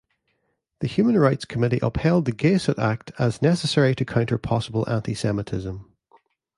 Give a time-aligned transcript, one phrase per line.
[0.79, 5.85] The Human Rights Committee upheld the Gayssot Act as necessary to counter possible antisemitism.